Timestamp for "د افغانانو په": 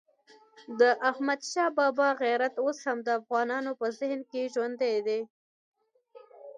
3.03-3.85